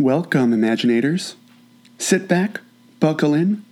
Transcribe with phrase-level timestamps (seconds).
[0.00, 1.34] Welcome, Imaginators.
[1.98, 2.62] Sit back,
[3.00, 3.66] buckle in,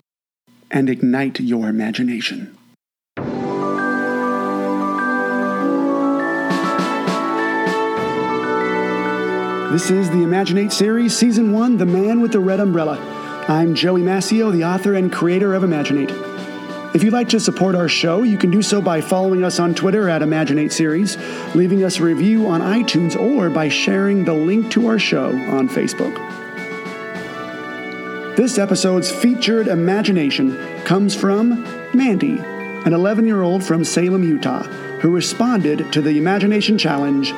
[0.70, 2.54] and ignite your imagination.
[9.72, 12.98] This is the Imaginate series, Season 1 The Man with the Red Umbrella.
[13.48, 16.27] I'm Joey Mascio, the author and creator of Imaginate.
[16.98, 19.72] If you'd like to support our show, you can do so by following us on
[19.72, 21.16] Twitter at Imaginate Series,
[21.54, 25.68] leaving us a review on iTunes, or by sharing the link to our show on
[25.68, 26.16] Facebook.
[28.34, 31.62] This episode's featured imagination comes from
[31.94, 34.64] Mandy, an 11 year old from Salem, Utah,
[34.98, 37.32] who responded to the Imagination Challenge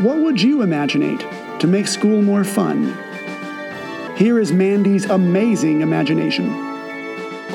[0.00, 1.20] What would you imaginate
[1.60, 2.96] to make school more fun?
[4.16, 6.71] Here is Mandy's amazing imagination.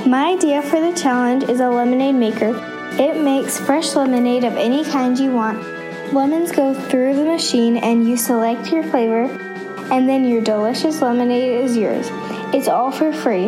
[0.07, 2.53] My idea for the challenge is a lemonade maker.
[2.93, 5.61] It makes fresh lemonade of any kind you want.
[6.13, 9.23] Lemons go through the machine and you select your flavor,
[9.91, 12.07] and then your delicious lemonade is yours.
[12.53, 13.47] It's all for free.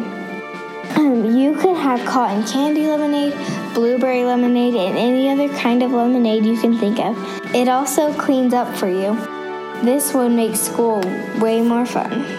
[0.98, 3.36] Um, you could have cotton candy lemonade,
[3.74, 7.16] blueberry lemonade, and any other kind of lemonade you can think of.
[7.56, 9.16] It also cleans up for you.
[9.86, 11.00] This would make school
[11.40, 12.39] way more fun.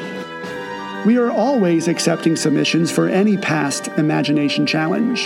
[1.06, 5.24] We are always accepting submissions for any past Imagination Challenge.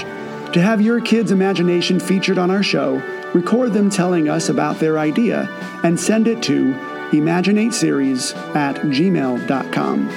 [0.53, 3.03] To have your kids' imagination featured on our show,
[3.35, 5.49] record them telling us about their idea
[5.83, 6.75] and send it to
[7.11, 10.11] imaginateseries at gmail.com.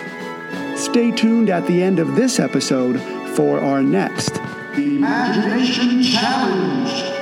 [0.78, 3.02] Stay tuned at the end of this episode
[3.35, 4.38] for our next
[4.75, 7.17] Imagination Challenge.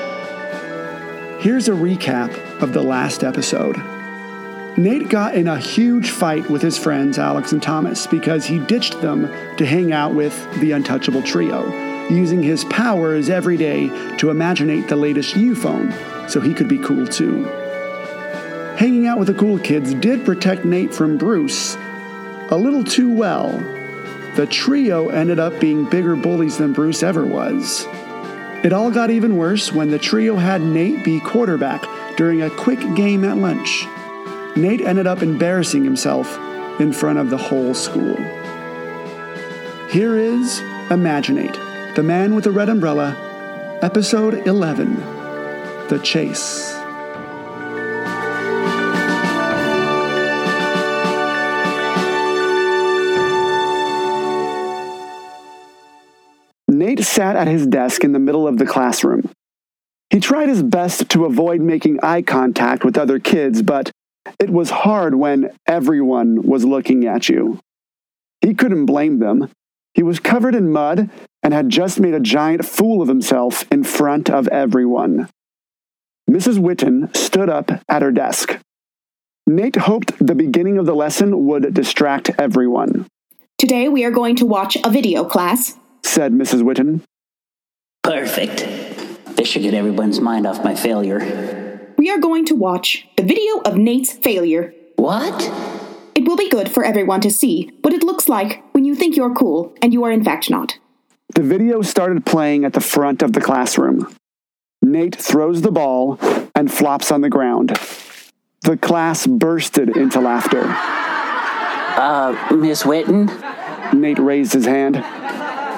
[1.41, 3.77] Here's a recap of the last episode.
[4.77, 8.99] Nate got in a huge fight with his friends Alex and Thomas because he ditched
[8.99, 11.65] them to hang out with the Untouchable Trio,
[12.09, 13.87] using his powers every day
[14.17, 15.93] to imaginate the latest U phone
[16.27, 17.45] so he could be cool too.
[18.75, 21.77] Hanging out with the cool kids did protect Nate from Bruce
[22.49, 23.57] a little too well.
[24.35, 27.87] The trio ended up being bigger bullies than Bruce ever was.
[28.63, 31.87] It all got even worse when the trio had Nate be quarterback
[32.17, 33.87] during a quick game at lunch.
[34.57, 36.39] Nate ended up embarrassing himself
[36.79, 38.15] in front of the whole school.
[39.89, 41.59] Here is Imaginate,
[41.95, 43.17] The Man with the Red Umbrella,
[43.81, 44.95] Episode 11
[45.89, 46.73] The Chase.
[56.69, 59.29] Nate sat at his desk in the middle of the classroom.
[60.09, 63.91] He tried his best to avoid making eye contact with other kids, but
[64.39, 67.59] it was hard when everyone was looking at you.
[68.41, 69.49] He couldn't blame them.
[69.93, 71.09] He was covered in mud
[71.41, 75.29] and had just made a giant fool of himself in front of everyone.
[76.29, 76.57] Mrs.
[76.57, 78.59] Witten stood up at her desk.
[79.47, 83.05] Nate hoped the beginning of the lesson would distract everyone.
[83.57, 86.61] Today we are going to watch a video class, said Mrs.
[86.63, 87.01] Witten.
[88.03, 88.67] Perfect.
[89.35, 91.64] This should get everyone's mind off my failure.
[92.05, 94.75] We are going to watch the video of Nate's failure.
[94.95, 95.51] What?
[96.13, 99.15] It will be good for everyone to see what it looks like when you think
[99.15, 100.77] you're cool and you are in fact not.
[101.33, 104.15] The video started playing at the front of the classroom.
[104.83, 106.19] Nate throws the ball
[106.53, 107.69] and flops on the ground.
[108.61, 110.61] The class bursted into laughter.
[111.97, 113.31] Uh, Miss Witten?
[113.95, 114.97] Nate raised his hand.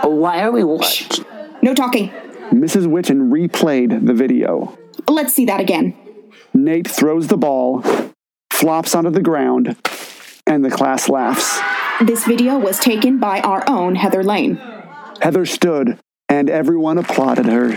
[0.03, 1.23] Why are we what?
[1.61, 2.09] No talking.
[2.51, 2.85] Mrs.
[2.85, 4.77] Witten replayed the video.
[5.07, 5.95] Let's see that again.
[6.53, 7.83] Nate throws the ball,
[8.51, 9.75] flops onto the ground,
[10.45, 11.59] and the class laughs.
[12.05, 14.55] This video was taken by our own Heather Lane.
[15.21, 15.99] Heather stood,
[16.29, 17.69] and everyone applauded her.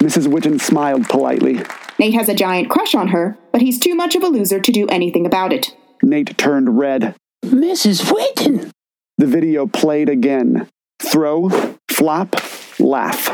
[0.00, 0.26] Mrs.
[0.26, 1.60] Witten smiled politely.
[1.98, 4.72] Nate has a giant crush on her, but he's too much of a loser to
[4.72, 5.74] do anything about it.
[6.02, 7.14] Nate turned red.
[7.44, 8.10] Mrs.
[8.10, 8.70] Witten!
[9.18, 10.68] The video played again.
[11.02, 11.50] Throw,
[11.90, 12.36] flop,
[12.78, 13.28] laugh.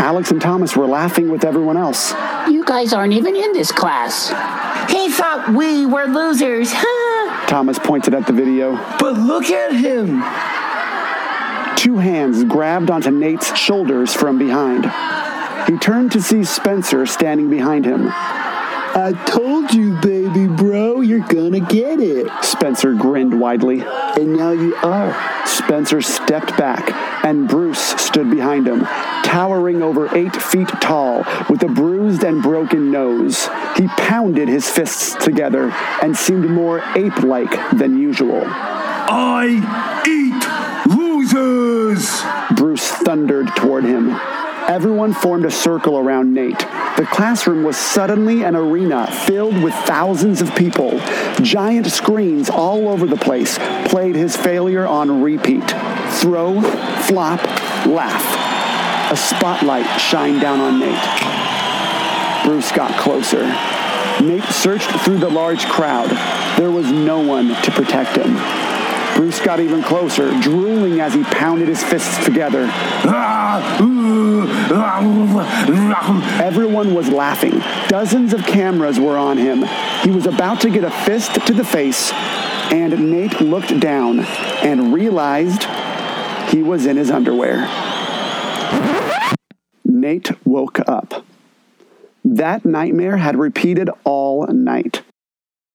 [0.00, 2.12] Alex and Thomas were laughing with everyone else.
[2.50, 4.28] You guys aren't even in this class.
[4.90, 6.72] He thought we were losers.
[7.48, 8.76] Thomas pointed at the video.
[8.98, 10.22] But look at him!
[11.76, 14.84] Two hands grabbed onto Nate's shoulders from behind.
[15.66, 18.08] He turned to see Spencer standing behind him.
[18.96, 20.63] I told you, baby bro,
[21.14, 22.26] you're gonna get it.
[22.42, 23.82] Spencer grinned widely.
[23.82, 25.46] And now you are.
[25.46, 26.90] Spencer stepped back,
[27.24, 28.80] and Bruce stood behind him,
[29.22, 33.48] towering over eight feet tall, with a bruised and broken nose.
[33.76, 35.70] He pounded his fists together
[36.02, 38.42] and seemed more ape like than usual.
[38.46, 42.22] I eat losers!
[42.56, 44.18] Bruce thundered toward him.
[44.68, 46.58] Everyone formed a circle around Nate.
[46.96, 50.98] The classroom was suddenly an arena filled with thousands of people.
[51.42, 53.58] Giant screens all over the place
[53.88, 55.68] played his failure on repeat.
[56.12, 56.62] Throw,
[57.02, 57.42] flop,
[57.86, 59.12] laugh.
[59.12, 62.44] A spotlight shined down on Nate.
[62.46, 63.44] Bruce got closer.
[64.22, 66.08] Nate searched through the large crowd.
[66.56, 68.34] There was no one to protect him.
[69.14, 72.66] Bruce got even closer, drooling as he pounded his fists together.
[73.06, 73.76] Ah,
[75.66, 77.62] Everyone was laughing.
[77.88, 79.64] Dozens of cameras were on him.
[80.02, 82.12] He was about to get a fist to the face,
[82.70, 85.64] and Nate looked down and realized
[86.50, 87.68] he was in his underwear.
[89.84, 91.24] Nate woke up.
[92.24, 95.02] That nightmare had repeated all night.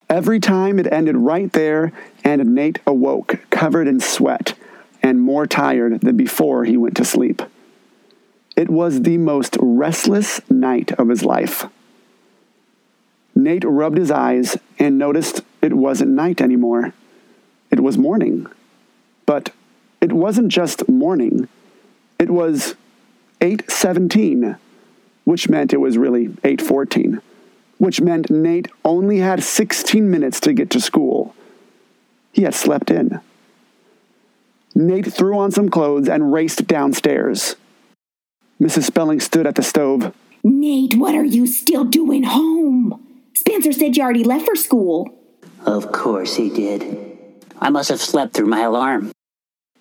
[0.10, 1.92] Every time it ended right there,
[2.24, 4.56] and Nate awoke covered in sweat
[5.02, 7.42] and more tired than before he went to sleep.
[8.60, 11.68] It was the most restless night of his life.
[13.34, 16.94] Nate rubbed his eyes and noticed it wasn't night anymore.
[17.72, 18.48] It was morning.
[19.26, 19.52] But
[20.02, 21.48] it wasn't just morning.
[22.20, 22.76] It was
[23.40, 24.58] 8:17,
[25.24, 27.22] which meant it was really 8:14,
[27.78, 31.34] which meant Nate only had 16 minutes to get to school.
[32.34, 33.22] He had slept in.
[34.76, 37.56] Nate threw on some clothes and raced downstairs.
[38.62, 38.84] Mrs.
[38.84, 40.14] Spelling stood at the stove.
[40.44, 43.06] Nate, what are you still doing home?
[43.34, 45.10] Spencer said you already left for school.
[45.66, 46.98] Of course he did.
[47.60, 49.12] I must have slept through my alarm.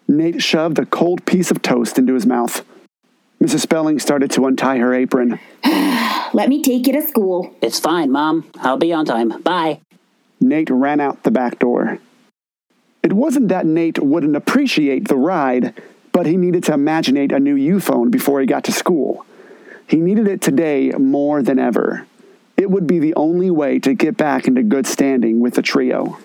[0.07, 2.65] Nate shoved a cold piece of toast into his mouth.
[3.43, 3.61] Mrs.
[3.61, 5.39] Spelling started to untie her apron.
[6.33, 7.55] Let me take you to school.
[7.61, 8.51] It's fine, Mom.
[8.59, 9.41] I'll be on time.
[9.43, 9.81] Bye.
[10.41, 11.99] Nate ran out the back door.
[13.03, 15.75] It wasn't that Nate wouldn't appreciate the ride,
[16.19, 19.25] but he needed to imaginate a new U-phone before he got to school.
[19.87, 22.09] He needed it today more than ever.
[22.57, 26.19] It would be the only way to get back into good standing with the trio.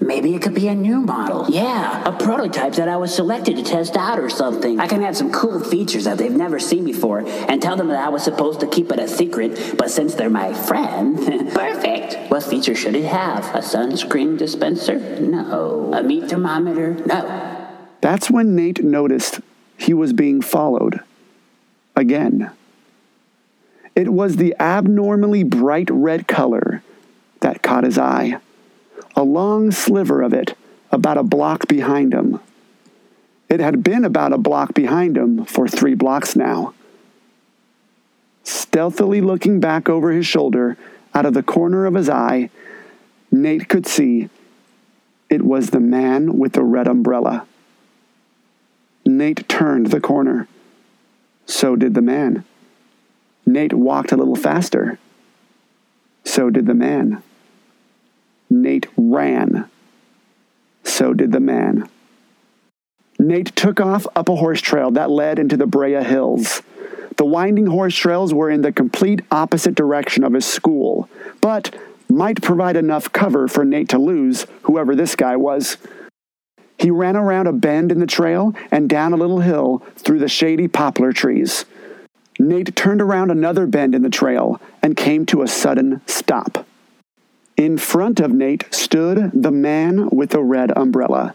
[0.00, 1.46] Maybe it could be a new model.
[1.48, 4.80] Yeah, a prototype that I was selected to test out or something.
[4.80, 8.04] I can add some cool features that they've never seen before and tell them that
[8.04, 11.16] I was supposed to keep it a secret, but since they're my friend,
[11.54, 12.32] perfect.
[12.32, 13.44] What feature should it have?
[13.54, 14.98] A sunscreen dispenser?
[15.20, 15.92] No.
[15.94, 16.94] A meat thermometer?
[17.06, 17.55] No.
[18.00, 19.40] That's when Nate noticed
[19.76, 21.00] he was being followed.
[21.94, 22.50] Again.
[23.94, 26.82] It was the abnormally bright red color
[27.40, 28.38] that caught his eye.
[29.14, 30.56] A long sliver of it,
[30.90, 32.38] about a block behind him.
[33.48, 36.74] It had been about a block behind him for three blocks now.
[38.44, 40.76] Stealthily looking back over his shoulder,
[41.14, 42.50] out of the corner of his eye,
[43.32, 44.28] Nate could see
[45.30, 47.46] it was the man with the red umbrella.
[49.06, 50.48] Nate turned the corner.
[51.46, 52.44] So did the man.
[53.46, 54.98] Nate walked a little faster.
[56.24, 57.22] So did the man.
[58.50, 59.70] Nate ran.
[60.82, 61.88] So did the man.
[63.18, 66.62] Nate took off up a horse trail that led into the Brea Hills.
[67.16, 71.08] The winding horse trails were in the complete opposite direction of his school,
[71.40, 71.74] but
[72.08, 75.76] might provide enough cover for Nate to lose whoever this guy was.
[76.78, 80.28] He ran around a bend in the trail and down a little hill through the
[80.28, 81.64] shady poplar trees.
[82.38, 86.66] Nate turned around another bend in the trail and came to a sudden stop.
[87.56, 91.34] In front of Nate stood the man with the red umbrella.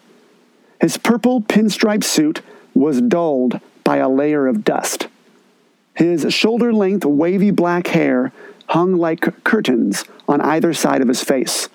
[0.80, 2.42] His purple pinstripe suit
[2.76, 5.08] was dulled by a layer of dust.
[5.96, 8.32] His shoulder length wavy black hair
[8.68, 11.68] hung like curtains on either side of his face,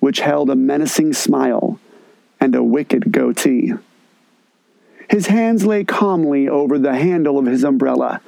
[0.00, 1.78] which held a menacing smile
[2.42, 3.72] and a wicked goatee.
[5.08, 8.20] His hands lay calmly over the handle of his umbrella,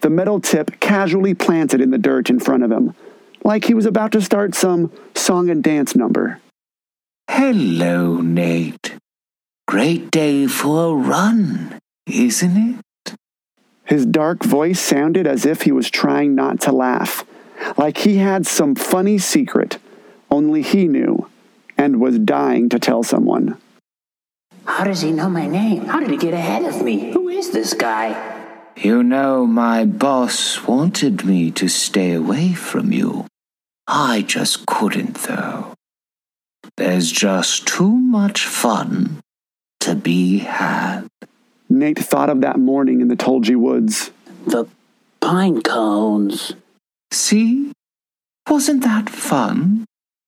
[0.00, 2.96] the metal tip casually planted in the dirt in front of him,
[3.44, 6.40] like he was about to start some song and dance number.
[7.28, 8.96] Hello, Nate.
[9.68, 13.14] Great day for a run, isn't it?
[13.84, 17.24] His dark voice sounded as if he was trying not to laugh,
[17.78, 19.78] like he had some funny secret
[20.28, 21.29] only he knew
[21.80, 23.56] and was dying to tell someone.
[24.66, 25.86] How does he know my name?
[25.86, 27.12] How did he get ahead of me?
[27.12, 28.12] Who is this guy?
[28.76, 33.26] You know, my boss wanted me to stay away from you.
[33.86, 35.72] I just couldn't, though.
[36.76, 39.20] There's just too much fun
[39.80, 41.08] to be had.
[41.70, 44.10] Nate thought of that morning in the Tulgey Woods.
[44.46, 44.66] The
[45.20, 46.52] pine cones.
[47.10, 47.72] See?
[48.48, 49.86] Wasn't that fun?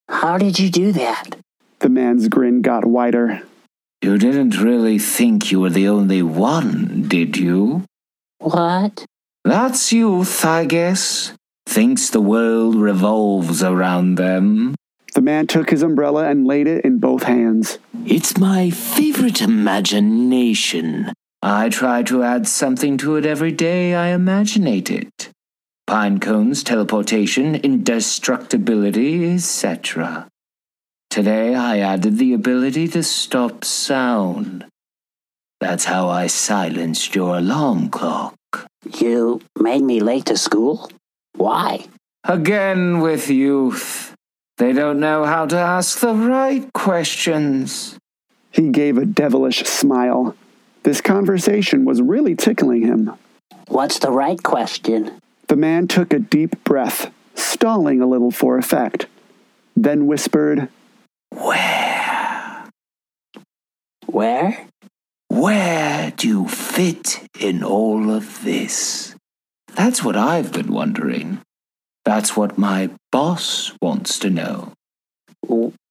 [0.09, 1.42] How did you do that?
[1.83, 3.41] The man's grin got wider.
[4.01, 7.83] You didn't really think you were the only one, did you?
[8.39, 9.05] What?
[9.43, 11.33] That's youth, I guess.
[11.65, 14.75] Thinks the world revolves around them.
[15.13, 17.79] The man took his umbrella and laid it in both hands.
[18.05, 21.11] It's my favorite imagination.
[21.41, 25.31] I try to add something to it every day I imaginate it.
[25.85, 30.29] Pine cones, teleportation, indestructibility, etc.
[31.13, 34.65] Today I added the ability to stop sound.
[35.61, 38.35] That's how I silenced your alarm clock.
[38.97, 40.89] You made me late to school?
[41.35, 41.85] Why?
[42.23, 44.15] Again with youth.
[44.57, 47.95] They don't know how to ask the right questions.
[48.49, 50.35] He gave a devilish smile.
[50.81, 53.11] This conversation was really tickling him.
[53.67, 55.21] What's the right question?
[55.47, 59.05] The man took a deep breath, stalling a little for effect,
[59.75, 60.69] then whispered,
[61.33, 62.69] Where?
[64.13, 64.67] Where?
[65.29, 69.15] Where do you fit in all of this?
[69.73, 71.41] That's what I've been wondering.
[72.05, 74.73] That's what my boss wants to know.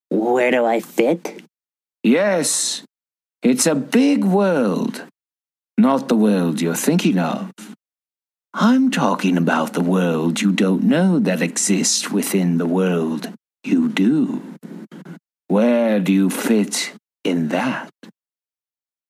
[0.09, 1.43] Where do I fit?
[2.05, 2.85] Yes,
[3.43, 5.03] it's a big world.
[5.77, 7.51] Not the world you're thinking of.
[8.55, 13.33] I'm talking about the world you don't know that exists within the world
[13.65, 14.43] you do.
[15.49, 16.93] Where do you fit
[17.25, 17.91] in that?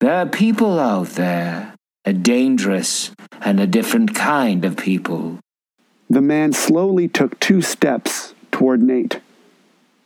[0.01, 5.39] There are people out there, a dangerous and a different kind of people.
[6.11, 9.21] The man slowly took two steps toward Nate.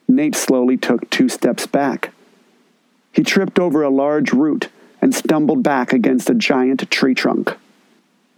[0.09, 2.13] Nate slowly took two steps back.
[3.13, 4.69] He tripped over a large root
[5.01, 7.57] and stumbled back against a giant tree trunk.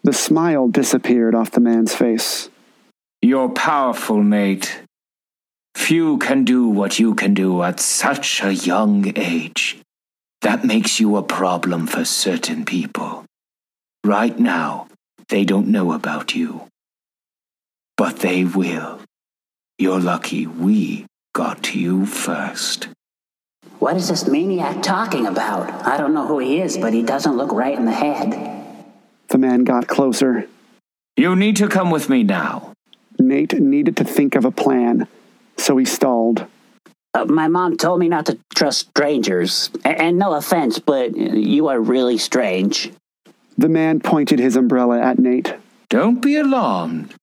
[0.05, 2.49] The smile disappeared off the man's face.
[3.21, 4.81] You're powerful, Nate.
[5.89, 9.79] Few can do what you can do at such a young age.
[10.43, 13.25] That makes you a problem for certain people.
[14.05, 14.89] Right now,
[15.31, 16.69] they don't know about you.
[17.97, 19.01] But they will.
[19.79, 22.89] You're lucky we got to you first.
[23.79, 25.71] What is this maniac talking about?
[25.87, 28.75] I don't know who he is, but he doesn't look right in the head.
[29.29, 30.49] The man got closer.
[31.17, 32.75] You need to come with me now.
[33.19, 35.09] Nate needed to think of a plan,
[35.59, 36.47] so he stalled.
[37.15, 39.71] Uh, my mom told me not to trust strangers.
[39.85, 42.93] A- and no offense, but you are really strange.
[43.57, 45.55] The man pointed his umbrella at Nate.
[45.89, 47.15] Don't be alarmed.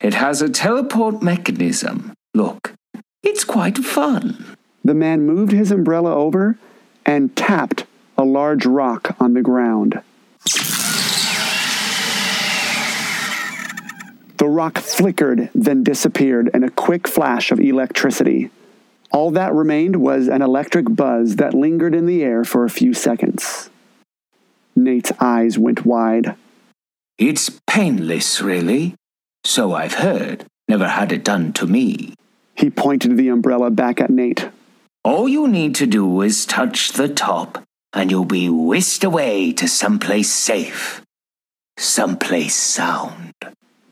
[0.00, 2.12] It has a teleport mechanism.
[2.34, 2.72] Look,
[3.22, 4.56] it's quite fun.
[4.84, 6.58] The man moved his umbrella over
[7.04, 7.84] and tapped
[8.16, 10.00] a large rock on the ground.
[14.42, 18.50] The rock flickered, then disappeared in a quick flash of electricity.
[19.12, 22.92] All that remained was an electric buzz that lingered in the air for a few
[22.92, 23.70] seconds.
[24.74, 26.34] Nate's eyes went wide.
[27.18, 28.96] It's painless, really.
[29.44, 30.44] So I've heard.
[30.66, 32.14] Never had it done to me.
[32.56, 34.48] He pointed the umbrella back at Nate.
[35.04, 39.68] All you need to do is touch the top, and you'll be whisked away to
[39.68, 41.00] someplace safe.
[41.78, 43.34] Someplace sound.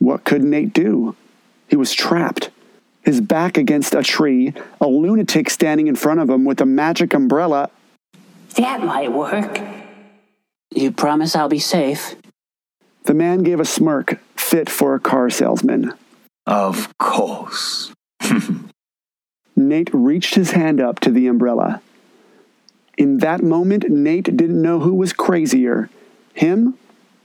[0.01, 1.15] What could Nate do?
[1.67, 2.49] He was trapped.
[3.03, 7.13] His back against a tree, a lunatic standing in front of him with a magic
[7.13, 7.69] umbrella.
[8.55, 9.59] That might work.
[10.73, 12.15] You promise I'll be safe?
[13.03, 15.93] The man gave a smirk fit for a car salesman.
[16.47, 17.93] Of course.
[19.55, 21.79] Nate reached his hand up to the umbrella.
[22.97, 25.91] In that moment, Nate didn't know who was crazier,
[26.33, 26.73] him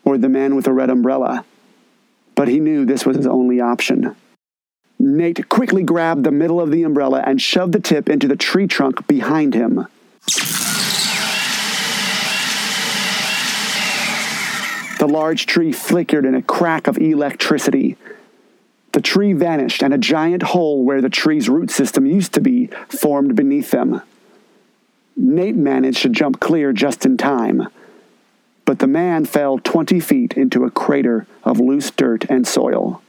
[0.05, 1.47] or the man with the red umbrella.
[2.37, 4.15] But he knew this was his only option.
[4.99, 8.69] Nate quickly grabbed the middle of the umbrella and shoved the tip into the tree
[8.69, 9.87] trunk behind him.
[14.99, 17.97] The large tree flickered in a crack of electricity.
[18.93, 22.69] The tree vanished, and a giant hole where the tree's root system used to be
[22.89, 24.01] formed beneath them.
[25.17, 27.69] Nate managed to jump clear just in time,
[28.65, 33.01] but the man fell 20 feet into a crater of loose dirt and soil.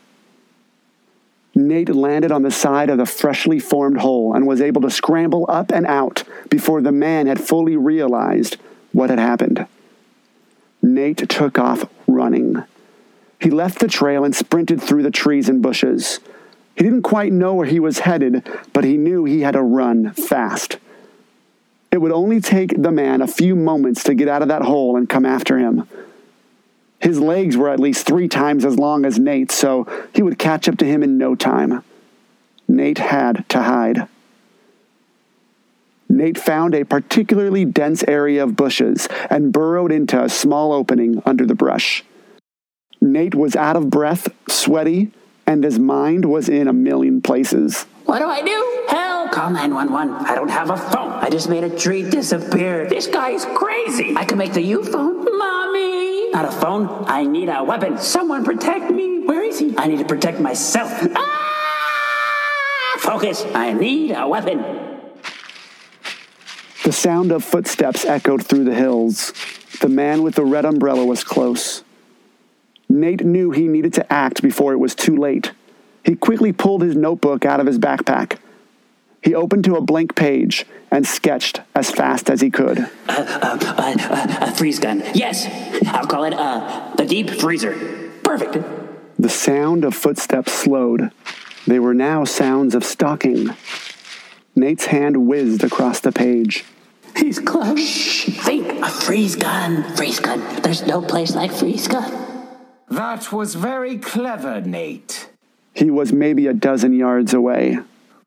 [1.55, 5.45] Nate landed on the side of the freshly formed hole and was able to scramble
[5.49, 8.57] up and out before the man had fully realized
[8.93, 9.65] what had happened.
[10.83, 12.63] Nate took off running.
[13.41, 16.19] He left the trail and sprinted through the trees and bushes.
[16.75, 20.11] He didn't quite know where he was headed, but he knew he had to run
[20.13, 20.77] fast.
[21.91, 24.95] It would only take the man a few moments to get out of that hole
[24.95, 25.87] and come after him.
[26.99, 30.67] His legs were at least three times as long as Nate's, so he would catch
[30.67, 31.83] up to him in no time.
[32.67, 34.07] Nate had to hide.
[36.09, 41.45] Nate found a particularly dense area of bushes and burrowed into a small opening under
[41.45, 42.03] the brush.
[42.99, 45.11] Nate was out of breath, sweaty,
[45.45, 47.85] and his mind was in a million places.
[48.05, 48.85] What do I do?
[48.89, 49.31] Help!
[49.31, 50.25] Call 911.
[50.25, 51.11] I don't have a phone.
[51.11, 52.87] I just made a tree disappear.
[52.87, 54.15] This guy is crazy.
[54.15, 55.25] I can make the U phone.
[55.37, 55.66] Mommy!
[56.31, 57.05] Not a phone.
[57.07, 57.97] I need a weapon.
[57.97, 59.25] Someone protect me.
[59.25, 59.75] Where is he?
[59.77, 60.91] I need to protect myself.
[61.15, 62.97] Ah!
[62.99, 63.45] Focus.
[63.53, 64.63] I need a weapon.
[66.83, 69.33] The sound of footsteps echoed through the hills.
[69.81, 71.83] The man with the red umbrella was close.
[72.89, 75.51] Nate knew he needed to act before it was too late.
[76.03, 78.37] He quickly pulled his notebook out of his backpack.
[79.21, 82.79] He opened to a blank page and sketched as fast as he could.
[82.79, 85.03] Uh, uh, uh, a freeze gun.
[85.13, 85.45] Yes.
[85.87, 88.11] I'll call it uh, the deep freezer.
[88.23, 88.57] Perfect.
[89.19, 91.11] The sound of footsteps slowed.
[91.65, 93.49] They were now sounds of stalking.
[94.55, 96.65] Nate's hand whizzed across the page.
[97.15, 97.79] He's close.
[97.79, 98.29] Shh.
[98.43, 98.81] Think.
[98.81, 99.83] A freeze gun.
[99.95, 100.39] Freeze gun.
[100.61, 102.47] There's no place like freeze gun.
[102.89, 105.29] That was very clever, Nate.
[105.73, 107.79] He was maybe a dozen yards away.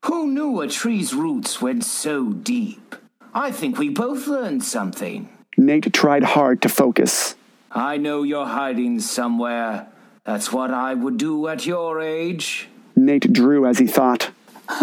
[0.05, 2.95] Who knew a tree's roots went so deep?
[3.33, 5.29] I think we both learned something.
[5.57, 7.35] Nate tried hard to focus.
[7.73, 9.87] I know you're hiding somewhere.
[10.25, 12.67] That's what I would do at your age.
[12.95, 14.31] Nate drew as he thought.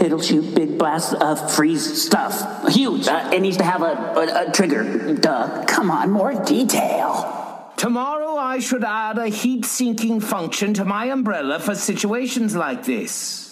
[0.00, 2.68] It'll shoot big blasts of freeze stuff.
[2.68, 3.08] Huge.
[3.08, 5.14] Uh, it needs to have a, a, a trigger.
[5.14, 5.64] Duh.
[5.66, 7.72] Come on, more detail.
[7.76, 13.43] Tomorrow I should add a heat sinking function to my umbrella for situations like this.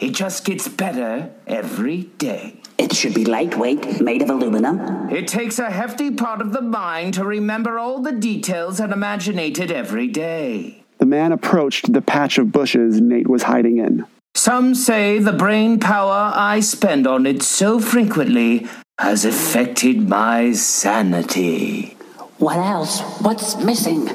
[0.00, 2.56] It just gets better every day.
[2.78, 5.10] It should be lightweight, made of aluminum.
[5.10, 9.58] It takes a hefty part of the mind to remember all the details and imaginate
[9.58, 10.84] it every day.
[10.96, 14.06] The man approached the patch of bushes Nate was hiding in.
[14.34, 18.66] Some say the brain power I spend on it so frequently
[18.98, 21.96] has affected my sanity.
[22.38, 23.02] What else?
[23.20, 24.06] What's missing?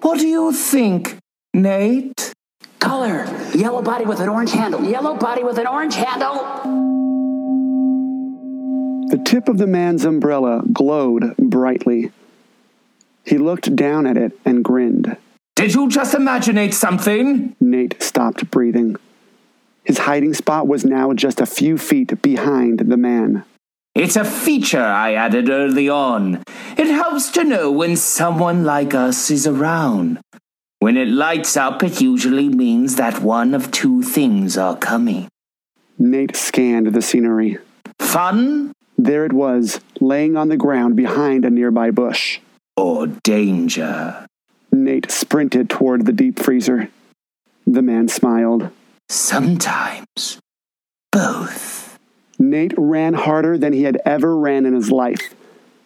[0.00, 1.18] What do you think,
[1.54, 2.27] Nate?
[2.88, 3.26] Color.
[3.54, 4.82] Yellow body with an orange handle.
[4.82, 6.36] Yellow body with an orange handle.
[9.10, 12.12] The tip of the man's umbrella glowed brightly.
[13.26, 15.18] He looked down at it and grinned.
[15.54, 17.54] Did you just imaginate something?
[17.60, 18.96] Nate stopped breathing.
[19.84, 23.44] His hiding spot was now just a few feet behind the man.
[23.94, 26.42] It's a feature I added early on.
[26.78, 30.20] It helps to know when someone like us is around.
[30.80, 35.28] When it lights up, it usually means that one of two things are coming.
[35.98, 37.58] Nate scanned the scenery.
[37.98, 42.40] Fun There it was, laying on the ground behind a nearby bush.
[42.76, 44.26] or danger?
[44.70, 46.88] Nate sprinted toward the deep freezer.
[47.66, 48.70] The man smiled.
[49.08, 50.38] Sometimes.
[51.10, 51.98] Both.
[52.38, 55.34] Nate ran harder than he had ever ran in his life.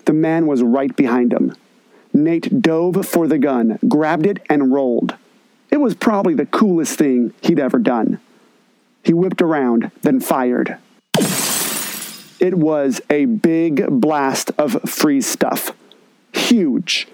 [0.04, 1.54] The man was right behind him.
[2.12, 5.16] Nate dove for the gun, grabbed it, and rolled.
[5.70, 8.20] It was probably the coolest thing he'd ever done.
[9.02, 10.76] He whipped around, then fired.
[12.38, 15.72] It was a big blast of freeze stuff.
[16.32, 17.08] Huge.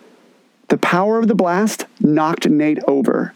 [0.69, 3.35] The power of the blast knocked Nate over.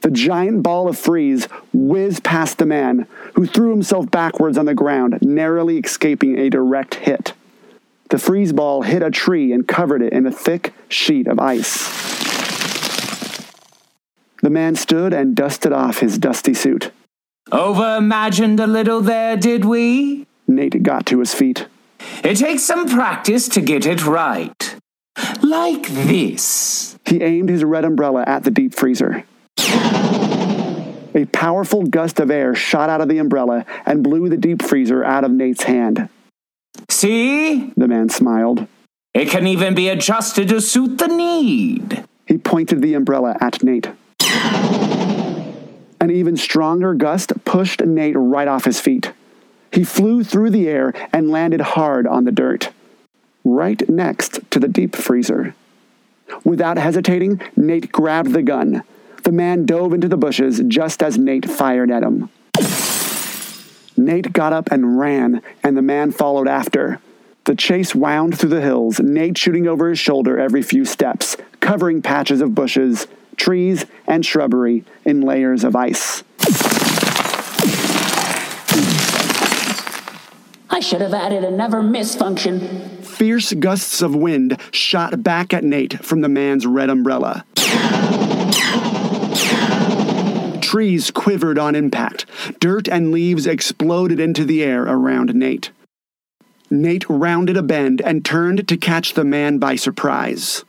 [0.00, 4.74] The giant ball of freeze whizzed past the man, who threw himself backwards on the
[4.74, 7.32] ground, narrowly escaping a direct hit.
[8.14, 11.88] The freeze ball hit a tree and covered it in a thick sheet of ice.
[14.40, 16.92] The man stood and dusted off his dusty suit.
[17.50, 20.28] Over imagined a little there, did we?
[20.46, 21.66] Nate got to his feet.
[22.22, 24.76] It takes some practice to get it right.
[25.42, 26.96] Like this.
[27.04, 29.24] He aimed his red umbrella at the deep freezer.
[31.16, 35.02] A powerful gust of air shot out of the umbrella and blew the deep freezer
[35.02, 36.08] out of Nate's hand.
[36.88, 37.72] See?
[37.76, 38.66] The man smiled.
[39.12, 42.04] It can even be adjusted to suit the need.
[42.26, 43.88] He pointed the umbrella at Nate.
[46.00, 49.12] An even stronger gust pushed Nate right off his feet.
[49.72, 52.70] He flew through the air and landed hard on the dirt,
[53.44, 55.54] right next to the deep freezer.
[56.42, 58.82] Without hesitating, Nate grabbed the gun.
[59.24, 62.30] The man dove into the bushes just as Nate fired at him.
[63.96, 67.00] Nate got up and ran, and the man followed after.
[67.44, 72.02] The chase wound through the hills, Nate shooting over his shoulder every few steps, covering
[72.02, 76.22] patches of bushes, trees, and shrubbery in layers of ice.
[80.70, 83.02] I should have added a never miss function.
[83.02, 87.44] Fierce gusts of wind shot back at Nate from the man's red umbrella.
[90.74, 92.26] Trees quivered on impact.
[92.58, 95.70] Dirt and leaves exploded into the air around Nate.
[96.68, 100.64] Nate rounded a bend and turned to catch the man by surprise.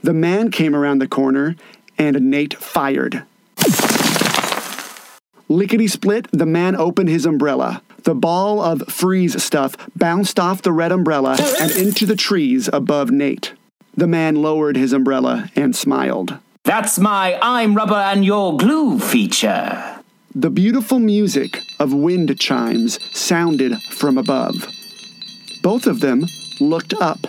[0.00, 1.56] The man came around the corner
[1.98, 3.24] and Nate fired.
[5.48, 7.82] Lickety split, the man opened his umbrella.
[8.04, 13.10] The ball of freeze stuff bounced off the red umbrella and into the trees above
[13.10, 13.54] Nate.
[13.96, 16.38] The man lowered his umbrella and smiled.
[16.64, 20.00] That's my I'm rubber and you're glue feature.
[20.32, 24.68] The beautiful music of wind chimes sounded from above.
[25.60, 26.24] Both of them
[26.60, 27.22] looked up.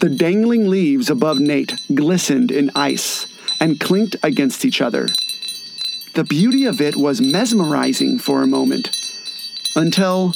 [0.00, 3.26] The dangling leaves above Nate glistened in ice
[3.58, 5.08] and clinked against each other.
[6.14, 8.90] The beauty of it was mesmerizing for a moment,
[9.74, 10.34] until,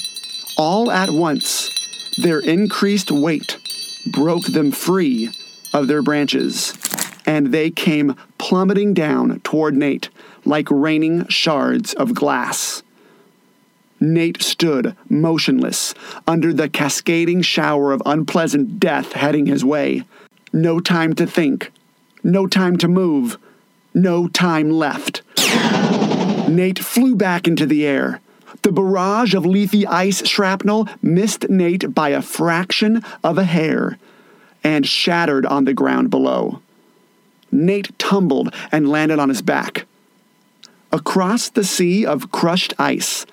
[0.57, 1.69] all at once,
[2.17, 3.59] their increased weight
[4.07, 5.31] broke them free
[5.75, 6.73] of their branches,
[7.27, 10.09] and they came plummeting down toward Nate
[10.45, 12.83] like raining shards of glass.
[14.01, 15.95] Nate stood motionless
[16.27, 20.05] under the cascading shower of unpleasant death heading his way.
[20.53, 21.71] No time to think,
[22.23, 23.37] no time to move,
[23.93, 25.23] no time left.
[26.49, 28.21] Nate flew back into the air.
[28.63, 33.99] The barrage of leafy ice shrapnel missed Nate by a fraction of a hair
[34.65, 36.61] and shattered on the ground below.
[37.53, 39.87] Nate tumbled and landed on his back.
[40.93, 43.27] Across the sea of crushed ice,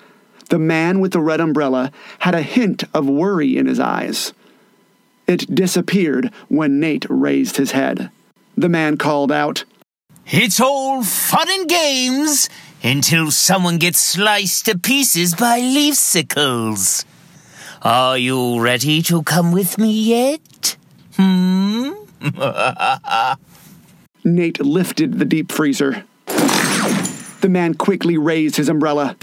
[0.48, 4.32] the man with the red umbrella had a hint of worry in his eyes.
[5.26, 8.10] It disappeared when Nate raised his head.
[8.56, 9.64] The man called out,
[10.26, 12.48] It's all fun and games
[12.82, 17.04] until someone gets sliced to pieces by leafsicles.
[17.82, 20.76] Are you ready to come with me yet?
[21.16, 21.90] Hmm?
[24.34, 26.04] Nate lifted the deep freezer.
[27.40, 29.16] The man quickly raised his umbrella.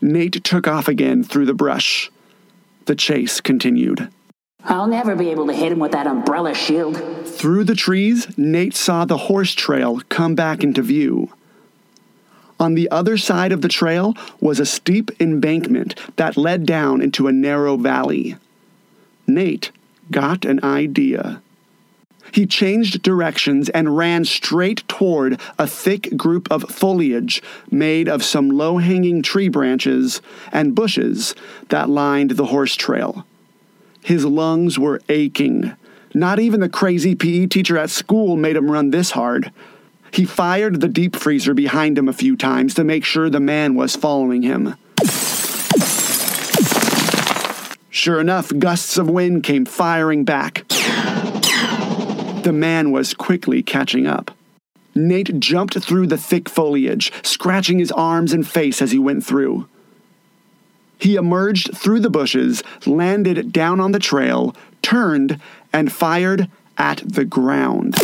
[0.00, 2.10] Nate took off again through the brush.
[2.86, 4.08] The chase continued.
[4.64, 6.96] I'll never be able to hit him with that umbrella shield.
[7.26, 11.32] Through the trees, Nate saw the horse trail come back into view.
[12.58, 17.28] On the other side of the trail was a steep embankment that led down into
[17.28, 18.36] a narrow valley.
[19.26, 19.70] Nate
[20.10, 21.42] got an idea.
[22.36, 28.50] He changed directions and ran straight toward a thick group of foliage made of some
[28.50, 30.20] low hanging tree branches
[30.52, 31.34] and bushes
[31.70, 33.24] that lined the horse trail.
[34.04, 35.72] His lungs were aching.
[36.12, 39.50] Not even the crazy PE teacher at school made him run this hard.
[40.12, 43.74] He fired the deep freezer behind him a few times to make sure the man
[43.74, 44.74] was following him.
[47.88, 50.65] Sure enough, gusts of wind came firing back.
[52.46, 54.30] The man was quickly catching up.
[54.94, 59.66] Nate jumped through the thick foliage, scratching his arms and face as he went through.
[60.96, 65.40] He emerged through the bushes, landed down on the trail, turned,
[65.72, 67.96] and fired at the ground,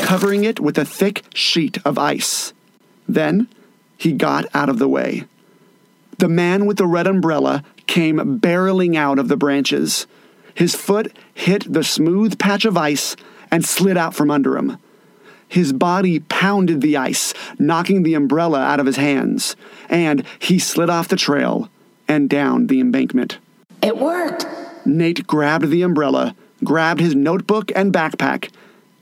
[0.00, 2.54] covering it with a thick sheet of ice.
[3.06, 3.48] Then
[3.98, 5.24] he got out of the way.
[6.16, 10.06] The man with the red umbrella came barreling out of the branches.
[10.54, 13.16] His foot hit the smooth patch of ice
[13.50, 14.78] and slid out from under him.
[15.48, 19.54] His body pounded the ice, knocking the umbrella out of his hands,
[19.90, 21.68] and he slid off the trail
[22.08, 23.38] and down the embankment.
[23.82, 24.46] It worked.
[24.86, 26.34] Nate grabbed the umbrella,
[26.64, 28.50] grabbed his notebook and backpack,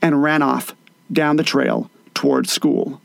[0.02, 0.74] and ran off
[1.12, 3.00] down the trail toward school.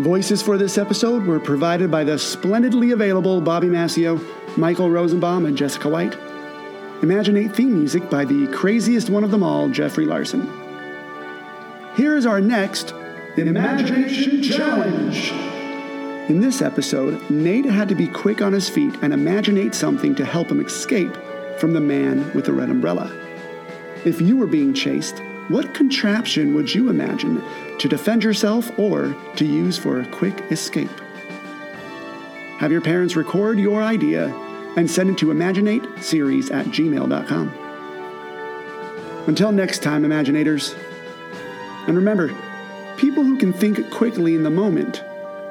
[0.00, 4.18] Voices for this episode were provided by the splendidly available Bobby Mascio,
[4.56, 6.16] Michael Rosenbaum, and Jessica White.
[7.02, 10.48] Imaginate theme music by the craziest one of them all, Jeffrey Larson.
[11.96, 12.94] Here is our next
[13.36, 15.32] Imagination Challenge.
[16.30, 20.24] In this episode, Nate had to be quick on his feet and imaginate something to
[20.24, 21.14] help him escape
[21.58, 23.14] from the man with the red umbrella.
[24.06, 27.42] If you were being chased, what contraption would you imagine
[27.78, 30.90] to defend yourself or to use for a quick escape?
[32.58, 34.28] Have your parents record your idea
[34.76, 37.48] and send it to imaginateseries at gmail.com.
[39.26, 40.76] Until next time, Imaginators.
[41.88, 42.32] And remember,
[42.96, 44.98] people who can think quickly in the moment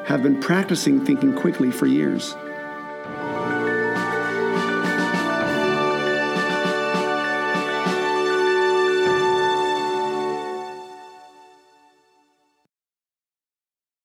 [0.05, 2.35] have been practicing thinking quickly for years.